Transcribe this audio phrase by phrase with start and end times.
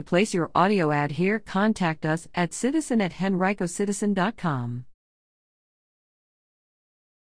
[0.00, 4.86] To place your audio ad here, contact us at citizen at henricocitizen.com.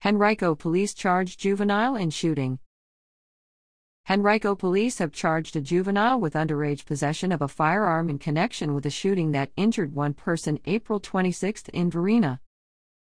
[0.05, 2.59] Henrico police charge juvenile in shooting.
[4.11, 8.85] Henrico police have charged a juvenile with underage possession of a firearm in connection with
[8.85, 12.39] a shooting that injured one person April 26 in Varina.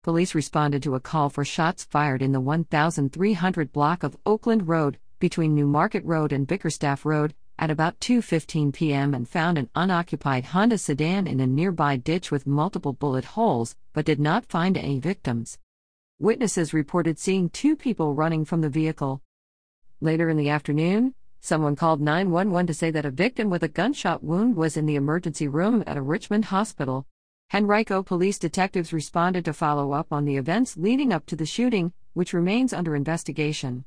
[0.02, 4.98] Police responded to a call for shots fired in the 1300 block of Oakland Road,
[5.18, 9.14] between Newmarket Road and Bickerstaff Road, at about 2:15 p.m.
[9.14, 14.04] and found an unoccupied Honda sedan in a nearby ditch with multiple bullet holes, but
[14.04, 15.58] did not find any victims.
[16.20, 19.22] Witnesses reported seeing two people running from the vehicle.
[20.00, 24.22] Later in the afternoon, someone called 911 to say that a victim with a gunshot
[24.22, 27.06] wound was in the emergency room at a Richmond hospital.
[27.52, 31.92] Henrico police detectives responded to follow up on the events leading up to the shooting,
[32.12, 33.84] which remains under investigation.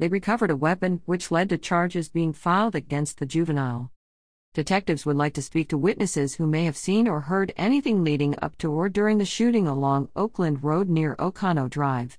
[0.00, 3.92] They recovered a weapon, which led to charges being filed against the juvenile.
[4.54, 8.34] Detectives would like to speak to witnesses who may have seen or heard anything leading
[8.40, 12.18] up to or during the shooting along Oakland Road near Ocano Drive.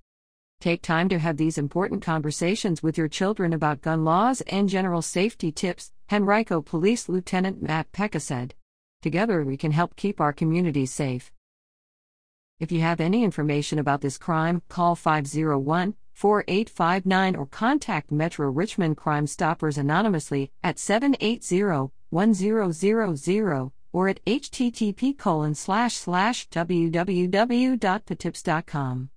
[0.59, 5.02] Take time to have these important conversations with your children about gun laws and general
[5.02, 8.54] safety tips, Henrico Police Lieutenant Matt Pecka said.
[9.02, 11.32] Together we can help keep our communities safe.
[12.59, 18.96] If you have any information about this crime, call 501 4859 or contact Metro Richmond
[18.96, 29.10] Crime Stoppers anonymously at 780 1000 or at http colon slash slash www.patips.com.